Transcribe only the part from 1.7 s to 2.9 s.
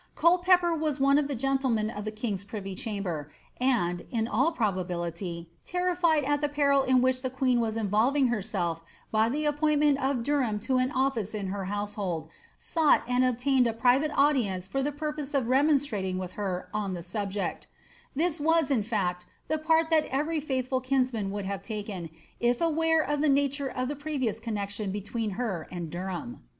of the king's privy